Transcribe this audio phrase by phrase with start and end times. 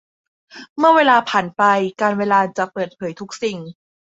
[0.77, 1.63] เมื่อเวลาผ่านไป
[2.01, 3.57] กาลเวลาจะเปิดเผยทุกสิ่ง